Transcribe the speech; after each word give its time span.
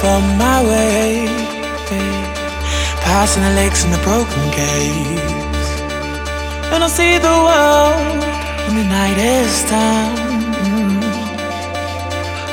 From 0.00 0.22
my 0.36 0.62
way, 0.62 1.26
passing 3.00 3.42
the 3.42 3.54
lakes 3.60 3.84
and 3.84 3.92
the 3.92 4.02
broken 4.04 4.44
gates, 4.52 5.70
and 6.72 6.84
I'll 6.84 6.90
see 7.00 7.18
the 7.18 7.36
world 7.48 8.20
when 8.66 8.76
the 8.76 8.88
night 8.98 9.18
is 9.18 9.64
done. 9.70 10.16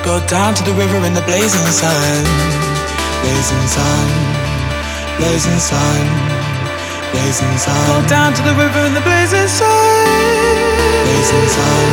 Go 0.04 0.20
down 0.28 0.54
to 0.56 0.64
the 0.64 0.74
river 0.74 0.98
in 1.06 1.14
the 1.14 1.26
blazing 1.30 1.70
sun, 1.82 2.24
blazing 3.22 3.68
sun, 3.76 4.08
blazing 5.18 5.60
sun. 5.60 6.36
Blazing 7.16 7.58
sun. 7.58 7.88
Go 7.88 8.10
down 8.10 8.34
to 8.34 8.42
the 8.42 8.54
river 8.54 8.82
in 8.88 8.94
the 8.94 9.00
blazing 9.00 9.48
sun. 9.48 10.36
Blazing 11.08 11.48
sun, 11.56 11.88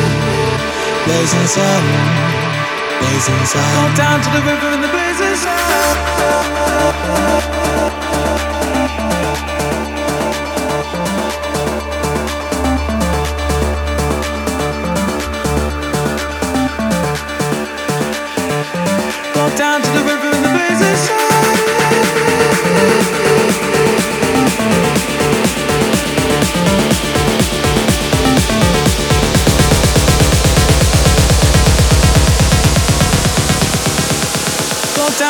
blazing 1.07 1.47
sun, 1.47 1.83
blazing 3.03 3.47
sun. 3.47 3.95
Down 3.97 4.21
to 4.23 4.31
the 4.31 4.43
river 4.47 4.69
in 4.75 4.81
the 4.81 4.89
blazing 4.89 5.37
sun. 5.43 7.52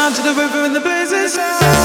Down 0.02 0.12
to 0.12 0.22
the 0.22 0.34
river 0.34 0.64
in 0.64 0.72
the 0.72 0.80
blazing 0.80 1.28
sun. 1.28 1.81